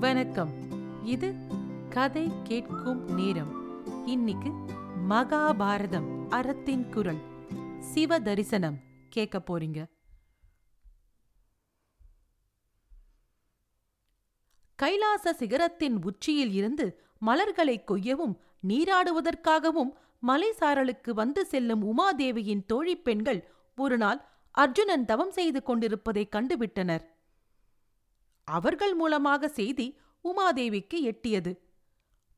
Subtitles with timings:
[0.00, 0.50] வணக்கம்.
[1.04, 1.34] இது
[1.90, 3.50] கதை கேட்கும் நேரம்.
[4.06, 4.50] இன்னைக்கு
[5.08, 7.18] மகாபாரதம் அறத்தின் குரல்.
[7.80, 9.84] சிவ தரிசனம் கேட்க போறீங்க.
[14.74, 18.38] கைலாச சிகரத்தின் உச்சியில் இருந்து மலர்களை கொய்யவும்
[18.68, 19.92] நீராடுவதற்காகவும்
[20.26, 24.20] மலைசாரலுக்கு வந்து செல்லும் உமாதேவியின் தோழிப் பெண்கள் ஒருநாள்
[24.50, 27.16] அர்ஜுனன் தவம் செய்து கொண்டிருப்பதை கண்டுவிட்டனர்.
[28.48, 29.86] அவர்கள் மூலமாக செய்தி
[30.24, 31.52] உமாதேவிக்கு எட்டியது.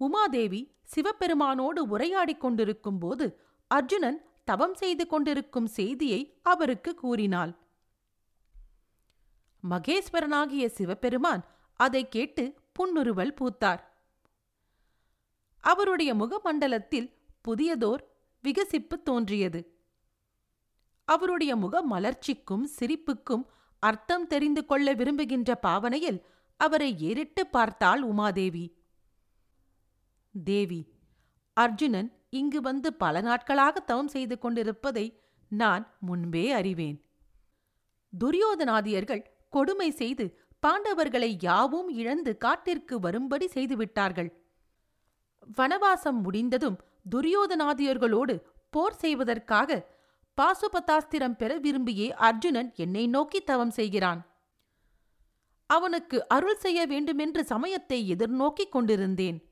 [0.01, 0.61] உமாதேவி
[0.95, 3.27] சிவபெருமானோடு உரையாடிக் கொண்டிருக்கும் போது
[3.67, 7.53] அர்ஜுனன் தவம் செய்து கொண்டிருக்கும் செய்தியை அவருக்கு கூறினாள்.
[9.63, 11.43] மகேஸ்வரனாகிய சிவபெருமான்
[11.81, 13.83] அதை கேட்டு புன்னுருவல் பூத்தார்.
[15.65, 17.09] அவருடைய முகமண்டலத்தில்
[17.49, 18.03] புதியதோர்
[18.45, 19.61] விகசிப்பு தோன்றியது.
[21.05, 23.45] அவருடைய முக மலர்ச்சிக்கும் சிரிப்புக்கும்
[23.83, 26.21] அர்த்தம் தெரிந்து கொள்ள விரும்புகின்ற பாவனையில்
[26.61, 28.65] அவரை ஏறிட்டு பார்த்தாள் உமாதேவி.
[30.35, 30.81] தேவி
[31.57, 35.07] அர்ஜுனன் இங்கு வந்து பல நாட்களாக தவம் செய்து கொண்டிருப்பதை
[35.51, 36.99] நான் முன்பே அறிவேன்.
[38.13, 40.25] துரியோதனாதியர்கள் கொடுமை செய்து
[40.67, 44.31] பாண்டவர்களை யாவும் இழந்து காட்டிற்கு வரும்படி செய்துவிட்டார்கள்.
[45.59, 46.79] வனவாசம் முடிந்ததும்
[47.11, 48.35] துரியோதனாதியர்களோடு
[48.71, 49.79] போர் செய்வதற்காக
[50.37, 54.27] பாசுபதாஸ்திரம் பெற விரும்பியே அர்ஜுனன் என்னை நோக்கி தவம் செய்கிறான்.
[55.67, 59.51] அவனுக்கு அருள் செய்ய வேண்டுமென்று சமயத்தை எதிர்நோக்கிக் கொண்டிருந்தேன்.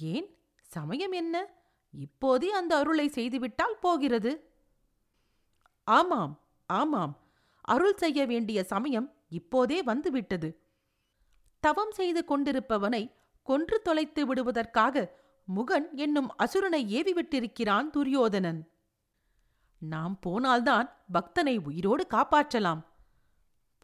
[0.00, 0.38] ஏன்?
[0.62, 1.54] சமயம் என்ன?
[1.90, 4.50] இப்போதே அந்த அருளை செய்துவிட்டால் போகிறது.
[5.84, 7.18] ஆமாம் ஆமாம்.
[7.60, 10.60] அருள் செய்ய வேண்டிய சமயம் இப்போதே வந்துவிட்டது.
[11.60, 13.12] தவம் செய்து கொண்டிருப்பவனை
[13.42, 18.71] கொன்று தொலைத்து விடுவதற்காக முகன் என்னும் அசுரனை ஏவிவிட்டிருக்கிறான் துரியோதனன்.
[19.82, 22.82] நாம் போனால்தான் பக்தனை உயிரோடு காப்பாற்றலாம்.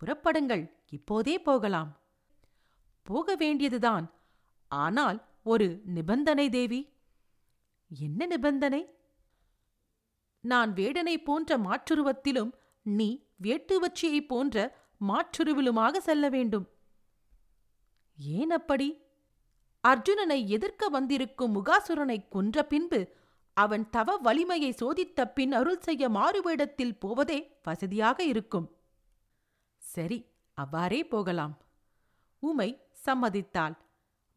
[0.01, 2.01] புறப்படுங்கள் இப்போதே போகலாம்.
[3.03, 4.13] போக வேண்டியதுதான்.
[4.69, 6.93] ஆனால் ஒரு நிபந்தனை தேவி.
[8.01, 8.95] என்ன நிபந்தனை?
[10.41, 12.53] நான் வேடனை போன்ற மாற்றுருவத்திலும்
[12.83, 14.77] நீ வேட்டுவச்சியைப் போன்ற
[15.09, 16.69] மாற்றுருவிலுமாக செல்ல வேண்டும்.
[18.19, 19.03] ஏன் அப்படி?
[19.89, 23.18] அர்ஜுனனை எதிர்க்க வந்திருக்கும் முகாசுரனை கொன்ற பின்பு
[23.65, 28.67] அவன் தவ வலிமையை சோதித்த பின் அருள் செய்ய மாறுவேடத்தில் போவதே வசதியாக இருக்கும்.
[29.83, 30.19] சரி
[30.59, 31.55] அவ்வாறே போகலாம்.
[32.43, 32.71] உமை
[33.07, 33.75] சம்மதித்தாள்.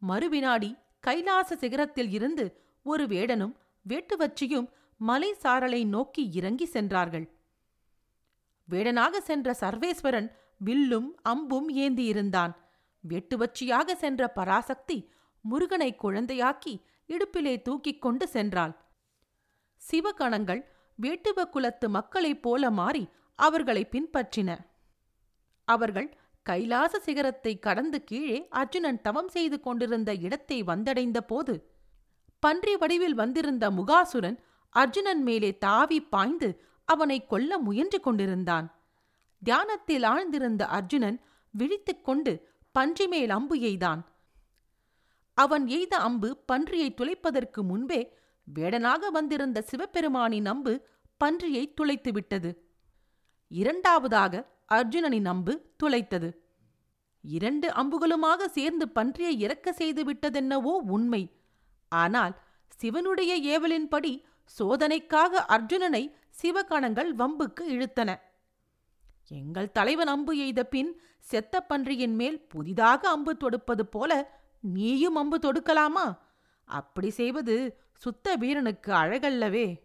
[0.02, 2.44] மறுவினாடி கைலாச சிகரத்தில் இருந்து
[2.86, 3.54] ஒரு வேடனும்
[3.86, 4.68] வேட்டுவச்சியும்
[5.00, 7.26] மலை சாரலை நோக்கி இறங்கி சென்றார்கள்.
[8.68, 10.28] வேடனாக சென்ற சர்வேஸ்வரன்
[10.64, 12.52] வில்லும் அம்பும் ஏந்தியிருந்தான்.
[13.04, 14.98] வெட்டுவச்சியாக சென்ற பராசக்தி
[15.44, 16.74] முருகனை குழந்தையாக்கி
[17.08, 18.74] இடுப்பிலே தூக்கிக் கொண்டு சென்றாள்.
[19.90, 20.62] சிவகணங்கள்
[20.98, 24.50] வேட்டுவ குலத்து மக்களைப் போல மாறி அவர்களை பின்பற்றின.
[25.68, 26.08] அவர்கள்
[26.42, 31.54] கைலாச சிகரத்தை கடந்து கீழே அர்ஜுனன் தவம் செய்து கொண்டிருந்த இடத்தை வந்தடைந்த போது
[32.38, 34.38] பன்றி வடிவில் வந்திருந்த முகாசுரன்
[34.68, 36.48] அர்ஜுனன் மேலே தாவி பாய்ந்து
[36.84, 38.66] அவனை கொல்ல முயன்று கொண்டிருந்தான்.
[39.42, 41.18] தியானத்தில் ஆழ்ந்திருந்த அர்ஜுனன்
[41.50, 42.32] விழித்துக் கொண்டு
[42.72, 44.02] பன்றி மேல் அம்பு எய்தான்.
[45.34, 48.00] அவன் எய்த அம்பு பன்றியை துளைப்பதற்கு முன்பே
[48.48, 50.72] வேடனாக வந்திருந்த சிவபெருமானின் அம்பு
[51.20, 52.50] பன்றியை துளைத்து விட்டது
[53.50, 54.34] இரண்டாவதாக
[54.72, 56.28] அர்ஜுனனின் அம்பு துளைத்தது.
[57.24, 61.22] இரண்டு அம்புகளுமாக சேர்ந்து பன்றியை இறக்க செய்து விட்டதென்னவோ உண்மை.
[61.92, 62.34] ஆனால்
[62.78, 64.12] சிவனுடைய ஏவலின்படி
[64.58, 66.02] சோதனைக்காக அர்ஜுனனை
[66.42, 68.10] சிவகணங்கள் வம்புக்கு இழுத்தன.
[69.40, 70.90] எங்கள் தலைவன் அம்பு எய்த பின்
[71.30, 74.12] செத்த பன்றியின் மேல் புதிதாக அம்பு தொடுப்பது போல
[74.60, 76.06] நீயும் அம்பு தொடுக்கலாமா?
[76.68, 77.56] அப்படி செய்வது
[78.02, 79.82] சுத்த வீரனுக்கு அழகல்லவே.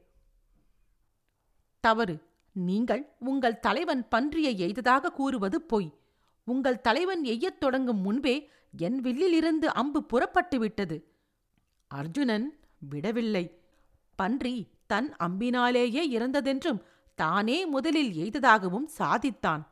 [1.79, 2.23] தவறு.
[2.51, 5.97] நீங்கள் உங்கள் தலைவன் பன்றியை எய்ததாக கூறுவது பொய்.
[6.43, 11.11] உங்கள் தலைவன் எய்யத் தொடங்கும் முன்பே என் வில்லிலிருந்து அம்பு புறப்பட்டு விட்டது.
[11.87, 13.61] அர்ஜுனன் விடவில்லை.
[14.15, 16.83] பன்றி தன் அம்பினாலேயே இறந்ததென்றும்
[17.15, 19.67] தானே முதலில் எய்ததாகவும் சாதித்தான்.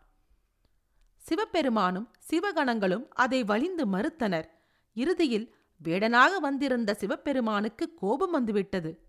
[1.16, 4.46] சிவபெருமானும் சிவகணங்களும் அதை வலிந்து மறுத்தனர்.
[4.93, 8.99] இறுதியில் வேடனாக வந்திருந்த சிவபெருமானுக்கு கோபம் வந்துவிட்டது.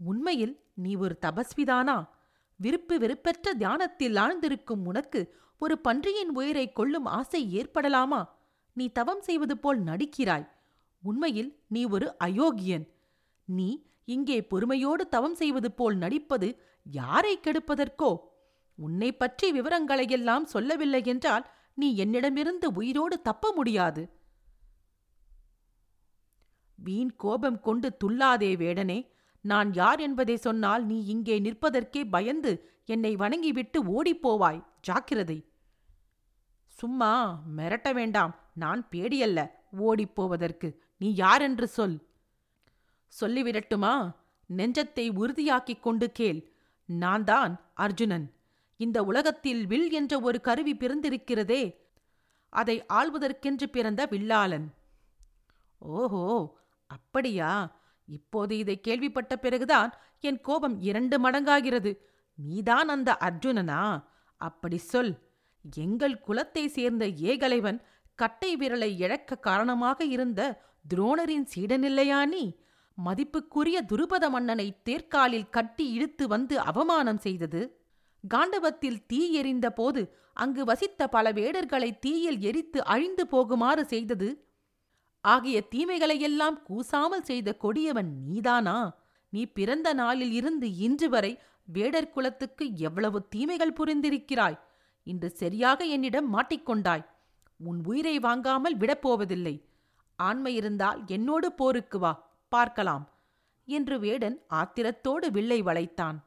[0.00, 2.08] உண்மையில் நீ ஒரு தபஸ்விதானா?
[2.56, 8.24] விருப்பு வெறுப்பற்ற தியானத்தில் ஆழ்ந்திருக்கும் உனக்கு ஒரு பன்றியின் உயிரை கொள்ளும் ஆசை ஏற்படலாமா?
[8.72, 10.48] நீ தவம் செய்வது போல் நடிக்கிறாய்.
[11.02, 12.86] உண்மையில் நீ ஒரு அயோக்கியன்
[13.44, 16.48] நீ இங்கே பொறுமையோடு தவம் செய்வது போல் நடிப்பது
[16.82, 18.16] யாரை கெடுப்பதற்கோ?
[18.78, 21.44] உன்னை பற்றி விவரங்களையெல்லாம் சொல்லவில்லை என்றால்
[21.74, 24.17] நீ என்னிடமிருந்து உயிரோடு தப்ப முடியாது.
[26.84, 29.08] வீண் கோபம் கொண்டு துள்ளாதே வேடனே
[29.40, 35.44] நான் யார் என்பதை சொன்னால் நீ இங்கே நிற்பதற்கே பயந்து என்னை வணங்கிவிட்டு ஓடிப்போவாய் ஜாக்கிரதை.
[36.66, 40.76] சும்மா மிரட்ட வேண்டாம் நான் பேடியல்ல ஓடிப்போவதற்கு.
[40.98, 42.06] நீ யாரென்று சொல்.
[43.20, 44.14] சொல்லிவிடட்டுமா?
[44.56, 46.52] நெஞ்சத்தை உறுதியாக்கிக் கொண்டு கேள்.
[46.84, 48.32] நான் தான் அர்ஜுனன்.
[48.76, 51.76] இந்த உலகத்தில் வில் என்ற ஒரு கருவி பிறந்திருக்கிறதே.
[52.48, 54.66] அதை ஆள்வதற்கென்று பிறந்த வில்லாளன்.
[55.78, 56.58] ஓஹோ!
[56.88, 57.80] அப்படியா?
[58.06, 61.98] இப்போது இதை கேள்விப்பட்ட பிறகுதான் என் கோபம் இரண்டு மடங்காகிறது.
[62.34, 64.04] நீதான் அந்த அர்ஜுனனா?
[64.36, 65.18] அப்படி சொல்.
[65.76, 67.80] எங்கள் குலத்தை சேர்ந்த ஏகலைவன்
[68.14, 70.62] கட்டை விரலை இழக்க காரணமாக இருந்த
[70.94, 72.58] துரோணரின் சீடனில்லையா நீ?
[73.04, 77.80] மதிப்புக்குரிய துருபத மன்னனை தேர்க்காலில் கட்டி இழுத்து வந்து அவமானம் செய்தது.
[78.28, 84.47] காண்டவத்தில் தீ எரிந்த போது அங்கு வசித்த பல வேடர்களை தீயில் எரித்து அழிந்து போகுமாறு செய்தது.
[85.20, 88.96] ஆகிய தீமைகளையெல்லாம் கூசாமல் செய்த கொடியவன் நீதானா?
[89.28, 94.58] நீ பிறந்த நாளில் இருந்து இன்று வரை வேடர் குலத்துக்கு எவ்வளவு தீமைகள் புரிந்திருக்கிறாய்?
[95.04, 97.06] இன்று சரியாக என்னிடம் மாட்டிக்கொண்டாய்
[97.56, 99.64] உன் உயிரை வாங்காமல் விடப்போவதில்லை
[100.16, 103.12] ஆண்மை இருந்தால் என்னோடு போருக்கு வா பார்க்கலாம்.
[103.64, 106.24] என்று வேடன் ஆத்திரத்தோடு வில்லை வளைத்தான்.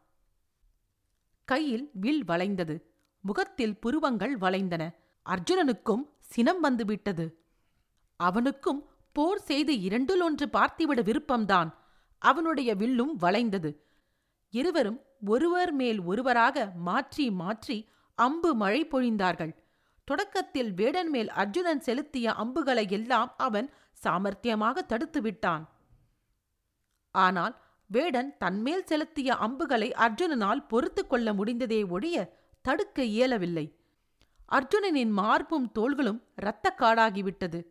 [1.45, 2.85] கையில் வில் வளைந்தது.
[3.21, 4.83] முகத்தில் புருவங்கள் வளைந்தன.
[5.25, 7.40] அர்ஜுனனுக்கும் சினம் வந்துவிட்டது.
[8.21, 11.73] அவனுக்கும் போர் செய்து இரண்டில் ஒன்று பார்த்துவிட விருப்பம்தான்.
[12.17, 13.85] அவனுடைய வில்லும் வளைந்தது.
[14.49, 19.55] இருவரும் ஒருவர் மேல் ஒருவராக மாற்றி மாற்றி அம்பு மழை பொழிந்தார்கள்.
[20.03, 23.73] தொடக்கத்தில் வேடன் மேல் அர்ஜுனன் செலுத்திய அம்புகளை எல்லாம் அவன்
[24.03, 25.69] சாமர்த்தியமாக தடுத்து விட்டான்.
[27.11, 33.79] ஆனால் வேடன் தன்மேல் செலுத்திய அம்புகளை அர்ஜுனனால் பொறுத்து கொள்ள முடிந்ததே ஒழிய தடுக்க இயலவில்லை.
[34.51, 37.70] அர்ஜுனனின் மார்பும் தோள்களும் இரத்தக் காடாகிவிட்டது.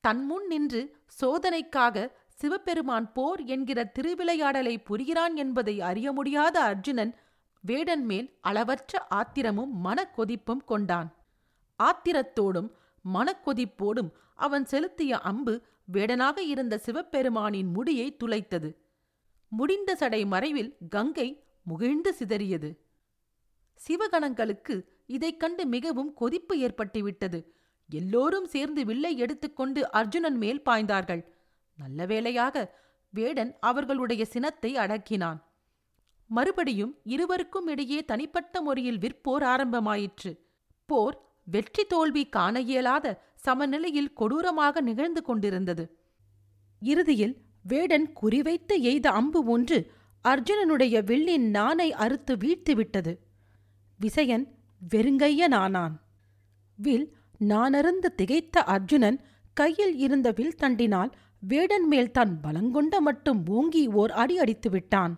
[0.00, 7.14] தன்முன் நின்று சோதனைக்காக சிவபெருமான் போர் என்கிற திருவிளையாடலை புரிகிறான் என்பதை அறிய முடியாத அர்ஜுனன்
[7.60, 11.14] வேடன் மேல் அளவற்ற ஆத்திரமும் மனக்கொதிப்பும் கொண்டான்.
[11.82, 12.70] ஆத்திரத்தோடும்
[13.14, 15.62] மனக்கொதிப்போடும் அவன் செலுத்திய அம்பு
[15.92, 18.76] வேடனாக இருந்த சிவபெருமானின் முடியை துளைத்தது.
[19.48, 22.76] முடிந்த சடை மறைவில் கங்கை முகிழ்ந்து சிதறியது.
[23.88, 27.57] சிவகணங்களுக்கு இதைக் கண்டு மிகவும் கொதிப்பு ஏற்பட்டுவிட்டது.
[27.90, 31.22] எல்லோரும் சேர்ந்து வில்லை எடுத்துக்கொண்டு அர்ஜுனன் மேல் பாய்ந்தார்கள்.
[31.74, 32.76] நல்ல வேளையாக
[33.10, 35.38] வேடன் அவர்களுடைய சினத்தை அடக்கினான்.
[36.26, 40.32] மறுபடியும் இருவருக்கும் இடையே தனிப்பட்ட முறையில் விற்போர் ஆரம்பமாயிற்று.
[40.86, 45.84] போர் வெற்றி தோல்வி காண இயலாத சமநிலையில் கொடூரமாக நிகழ்ந்து கொண்டிருந்தது.
[46.82, 49.92] இறுதியில் வேடன் குறிவைத்து எய்த அம்பு ஒன்று
[50.24, 53.12] அர்ஜுனனுடைய வில்லின் நானை அறுத்து வீழ்த்திவிட்டது.
[54.00, 54.44] விசயன்
[54.92, 55.94] வெறுங்கையனானான்.
[56.74, 59.18] வில் நானருந்து திகைத்த அர்ஜுனன்
[59.52, 65.14] கையில் இருந்த வில் தண்டினால் வேடன் மேல் தான் பலங்கொண்ட மட்டும் ஓங்கி ஓர் அடி அடித்து விட்டான்.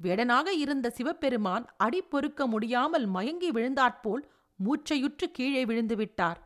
[0.00, 4.22] வேடனாக இருந்த சிவபெருமான் அடி பொறுக்க முடியாமல் மயங்கி விழுந்தாற்போல்
[4.58, 6.38] மூச்சையுற்று கீழே விழுந்து விட்டார்.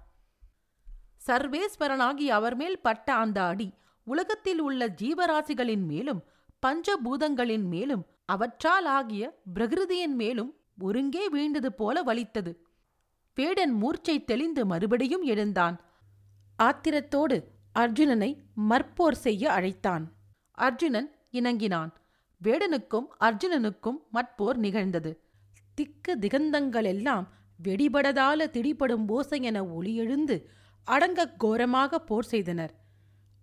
[1.26, 3.68] சர்வேஸ்வரனாகி அவர் மேல் பட்ட அந்த அடி
[4.06, 6.22] உலகத்தில் உள்ள ஜீவராசிகளின் மேலும்
[6.66, 9.22] பஞ்சபூதங்களின் மேலும் அவற்றால் ஆகிய
[9.54, 12.52] பிரகிருதியின் மேலும் ஒருங்கே வீழ்ந்தது போல வலித்தது.
[13.34, 15.80] வேடன் மூர்ச்சை தெளிந்து மறுபடியும் எழுந்தான்.
[16.62, 17.44] ஆத்திரத்தோடு
[17.78, 18.36] அர்ஜுனனை
[18.68, 20.12] மற்போர் செய்ய அழைத்தான்.
[20.50, 21.92] அர்ஜுனன் இணங்கினான்.
[22.44, 25.22] வேடனுக்கும் அர்ஜுனனுக்கும் மற்போர் நிகழ்ந்தது.
[25.74, 27.26] திக்கு திகந்தங்களெல்லாம்
[27.64, 30.44] வெடிபடதால திடிபடும் ஓசை என ஒளி ஒளியெழுந்து
[30.84, 32.74] அடங்கக் கோரமாக போர் செய்தனர்.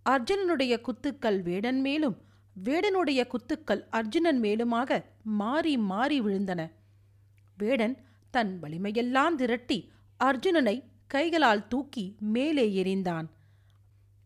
[0.09, 2.21] அர்ஜுனனுடைய குத்துக்கள் வேடன் மேலும்
[2.63, 6.71] வேடனுடைய குத்துக்கள் அர்ஜுனன் மேலுமாக மாறி மாறி விழுந்தன.
[7.57, 9.91] வேடன் தன் வலிமையெல்லாம் திரட்டி
[10.23, 13.27] அர்ஜுனனை கைகளால் தூக்கி மேலே எறிந்தான்.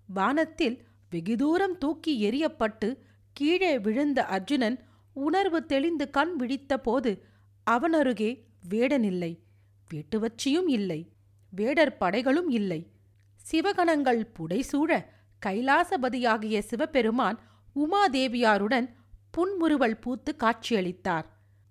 [0.08, 2.98] வானத்தில் வெகு தூரம் தூக்கி எறியப்பட்டு
[3.34, 4.80] கீழே விழுந்த அர்ஜுனன்
[5.14, 7.26] உணர்வு தெளிந்து கண் விழித்த போது
[7.72, 9.40] அவனருகே வேடனில்லை
[9.94, 11.12] வெட்டுவச்சியும் இல்லை
[11.50, 12.92] வேடர் படைகளும் இல்லை.
[13.52, 15.06] சிவகணங்கள் புடைசூழ
[15.46, 17.40] கைலாசபதியாகிய சிவபெருமான்
[17.76, 18.88] உமாதேவியாருடன்
[19.32, 21.26] புன்முறுவல் பூத்து காட்சியளித்தார்.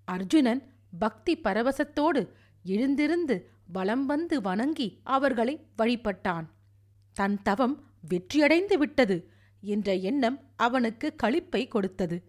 [0.05, 2.29] அர்ஜுனன் பக்தி பரவசத்தோடு
[2.63, 6.45] எழுந்திருந்து வலம் வந்து வணங்கி அவர்களை வழிபட்டான்.
[7.13, 9.31] தன் தவம் வெற்றியடைந்து விட்டது
[9.61, 12.23] என்ற எண்ணம் அவனுக்கு களிப்பை கொடுத்தது.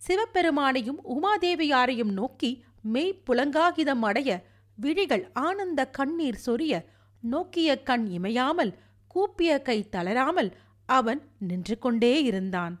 [0.00, 4.44] சிவபெருமானையும் உமாதேவியாரையும் நோக்கி மெய் புலங்காகிதம் அடைய
[4.76, 6.84] விழிகள் ஆனந்த கண்ணீர் சொரிய
[7.20, 8.74] நோக்கிய கண் இமையாமல்
[9.08, 10.50] கூப்பிய கை தளராமல்
[10.86, 12.80] அவன் நின்று கொண்டே இருந்தான்.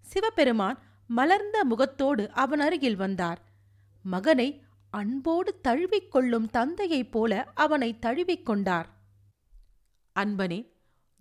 [0.00, 3.40] சிவபெருமான் மலர்ந்த முகத்தோடு அவன் அருகில் வந்தார்.
[4.02, 8.86] மகனை அன்போடு தழுவிக்கொள்ளும் தந்தையைப் போல அவனை தழுவிக்கொண்டார்
[10.12, 10.72] அன்பனே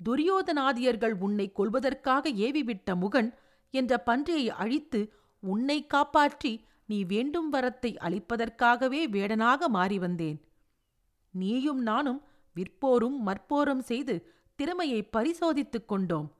[0.03, 3.37] துரியோதனாதியர்கள் உன்னை கொள்வதற்காக ஏவிவிட்ட முகன்
[3.71, 10.45] என்ற பன்றியை அழித்து உன்னை காப்பாற்றி நீ வேண்டும் வரத்தை அளிப்பதற்காகவே வேடனாக மாறி வந்தேன்.
[11.29, 12.23] நீயும் நானும்
[12.55, 16.31] விற்போரும் மற்போரும் செய்து திறமையை பரிசோதித்துக் கொண்டோம்.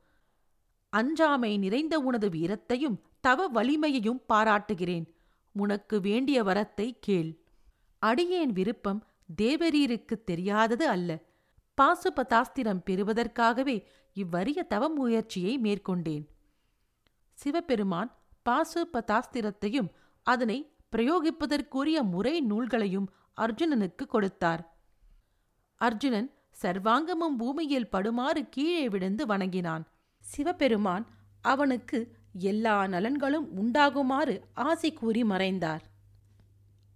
[0.90, 5.19] அஞ்சாமை நிறைந்த உனது வீரத்தையும் தவ வலிமையையும் பாராட்டுகிறேன்.
[5.52, 7.44] உனக்கு வேண்டிய வரத்தை கேள்.
[8.00, 9.08] அடியேன் விருப்பம்
[9.42, 11.20] தேவரீருக்குத் தெரியாதது அல்ல.
[11.82, 16.28] பாசுபதாஸ்திரம் பெறுவதற்காகவே இவ்வரிய தவ முயற்சியை மேற்கொண்டேன்.
[17.34, 18.18] சிவபெருமான்
[18.50, 19.90] பாசுபதாஸ்திரத்தையும்
[20.24, 23.10] அதனை பிரயோகிப்பதற்குரிய முறை நூல்களையும்
[23.42, 24.78] அர்ஜுனனுக்கு கொடுத்தார்.
[25.76, 29.88] அர்ஜுனன் சர்வாங்கமும் பூமியில் படுமாறு கீழே விழுந்து வணங்கினான்.
[30.20, 31.08] சிவபெருமான்
[31.42, 35.84] அவனுக்கு எல்லா நலன்களும் உண்டாகுமாறு ஆசை கூறி மறைந்தார்.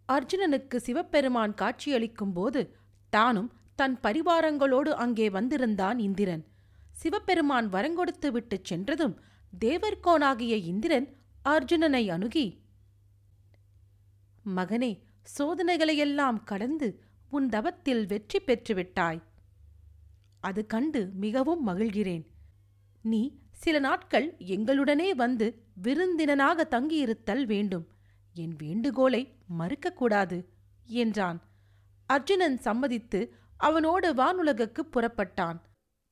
[0.08, 2.76] அர்ஜுனனுக்கு சிவபெருமான் காட்சியளிக்கும் போது
[3.10, 6.48] தானும் தன் பரிவாரங்களோடு அங்கே வந்திருந்தான் இந்திரன்.
[6.92, 9.20] சிவபெருமான் வரங்கொடுத்து விட்டுச் சென்றதும்
[9.66, 12.62] தேவர்கோனாகிய இந்திரன் அர்ஜுனனை அணுகி
[14.46, 15.00] மகனே
[15.40, 19.22] சோதனைகளையெல்லாம் கடந்து உன் தவத்தில் வெற்றி பெற்றுவிட்டாய்.
[20.40, 22.26] அது கண்டு மிகவும் மகிழ்கிறேன்.
[23.02, 27.88] நீ சில நாட்கள் எங்களுடனே வந்து விருந்தினனாக தங்கியிருத்தல் வேண்டும்.
[28.34, 30.46] என் வேண்டுகோளை மறுக்கக்கூடாது
[30.86, 31.42] என்றான்.
[32.08, 35.60] அர்ஜுனன் சம்மதித்து அவனோடு வானுலகுக்குப் புறப்பட்டான்.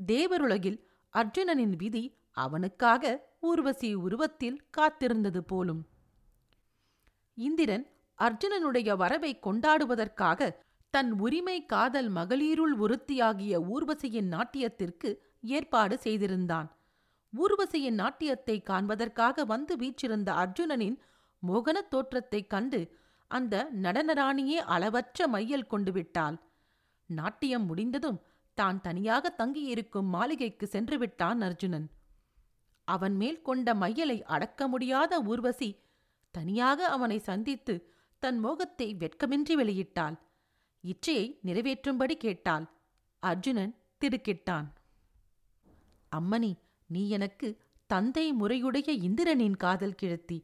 [0.07, 0.81] தேவருலகில்
[1.17, 5.87] அர்ஜுனனின் விதி அவனுக்காக ஊர்வசி உருவத்தில் காத்திருந்தது போலும்.
[7.33, 10.55] இந்திரன் அர்ஜுனனுடைய வரவை கொண்டாடுவதற்காக
[10.89, 16.75] தன் உரிமை காதல் மகளிருள் ஒருத்தியாகிய ஊர்வசியின் நாட்டியத்திற்கு ஏற்பாடு செய்திருந்தான்.
[17.37, 20.97] ஊர்வசியின் நாட்டியத்தை காண்பதற்காக வந்து வீற்றிருந்த அர்ஜுனனின்
[21.47, 22.97] மோகனத் தோற்றத்தைக் கண்டு
[23.27, 26.37] அந்த நடனராணியே அளவற்ற மையல் கொண்டு விட்டாள்.
[27.05, 28.21] நாட்டியம் முடிந்ததும்
[28.53, 31.91] தான் தனியாக தங்கியிருக்கும் மாளிகைக்கு சென்று விட்டான் அர்ஜுனன்.
[32.83, 35.79] அவன் மேல் கொண்ட மையலை அடக்க முடியாத ஊர்வசி
[36.31, 40.19] தனியாக அவனை சந்தித்து தன் மோகத்தை வெட்கமின்றி வெளியிட்டாள்.
[40.83, 42.69] இச்சையை நிறைவேற்றும்படி கேட்டாள்.
[43.19, 44.65] அர்ஜுனன் திடுக்கிட்டான்.
[46.15, 46.53] அம்மணி
[46.93, 47.47] நீ எனக்கு
[47.89, 50.37] தந்தை முறையுடைய இந்திரனின் காதல் கிழத்தி.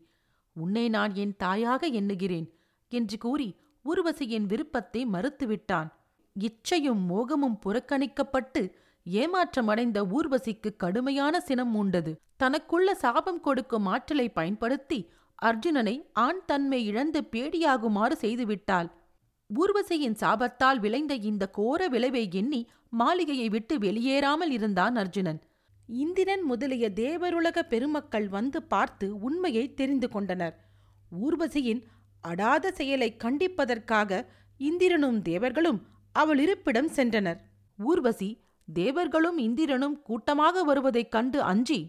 [0.55, 2.47] உன்னை நான் என் தாயாக எண்ணுகிறேன்
[2.91, 3.49] என்று கூறி
[3.85, 5.89] ஊர்வசியின் விருப்பத்தை மறுத்துவிட்டான்.
[6.35, 8.61] இச்சையும் மோகமும் புறக்கணிக்கப்பட்டு
[9.05, 12.11] ஏமாற்றமடைந்த ஊர்வசிக்கு கடுமையான சினம் உண்டது.
[12.43, 14.99] தனக்குள்ள சாபம் கொடுக்கும் ஆற்றலை பயன்படுத்தி
[15.39, 18.87] அர்ஜுனனை ஆண் தன்மை இழந்து பேடியாகுமாறு செய்துவிட்டாள்.
[19.49, 22.61] ஊர்வசியின் சாபத்தால் விளைந்த இந்த கோர விளைவை எண்ணி
[22.99, 25.39] மாளிகையை விட்டு வெளியேறாமல் இருந்தான் அர்ஜுனன்.
[25.89, 30.55] இந்திரன் முதலிய தேவருலக பெருமக்கள் வந்து பார்த்து உண்மையை தெரிந்து கொண்டனர்.
[31.11, 31.81] ஊர்வசியின்
[32.23, 34.11] அடாத செயலை கண்டிப்பதற்காக
[34.59, 35.79] இந்திரனும் தேவர்களும்
[36.11, 37.39] அவள் இருப்பிடம் சென்றனர்.
[37.79, 38.29] ஊர்வசி
[38.67, 41.79] தேவர்களும் இந்திரனும் கூட்டமாக வருவதைக் கண்டு அஞ்சி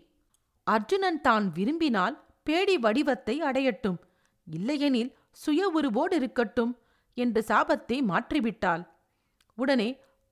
[0.66, 3.98] அர்ஜுனன் தான் விரும்பினால் பேடி வடிவத்தை அடையட்டும்
[4.46, 6.72] இல்லையெனில் சுய உருவோடு இருக்கட்டும்
[7.14, 8.82] என்று சாபத்தை மாற்றிவிட்டாள்.
[9.54, 9.88] உடனே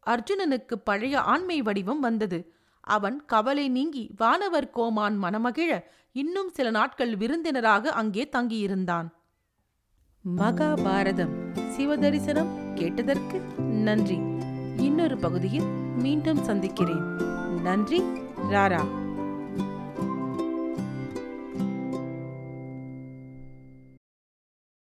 [0.06, 2.38] அர்ஜுனனுக்கு பழைய ஆண்மை வடிவம் வந்தது.
[2.86, 9.08] அவன் கவலை நீங்கி வானவர் கோமான் மனமகிழ இன்னும் சில நாட்கள் விருந்தினராக அங்கே தங்கியிருந்தான்.
[10.36, 11.34] மகாபாரதம்.
[11.76, 14.18] சிவதரிசனம் கேட்டதற்கு நன்றி.
[14.76, 15.66] இன்னொரு பகுதியில்
[15.98, 17.04] மீண்டும் சந்திக்கிறேன்.
[17.62, 18.00] நன்றி
[18.50, 18.84] ராரா.